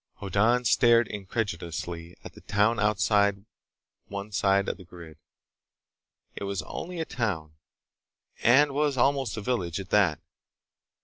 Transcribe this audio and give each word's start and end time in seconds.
Hoddan 0.15 0.65
stared 0.65 1.07
incredulously 1.09 2.17
at 2.23 2.33
the 2.33 2.41
town 2.41 2.79
outside 2.79 3.45
one 4.07 4.31
side 4.31 4.67
of 4.67 4.77
the 4.77 4.83
grid. 4.83 5.19
It 6.35 6.45
was 6.45 6.63
only 6.63 6.99
a 6.99 7.05
town—and 7.05 8.71
was 8.71 8.97
almost 8.97 9.37
a 9.37 9.41
village, 9.41 9.79
at 9.79 9.91
that. 9.91 10.19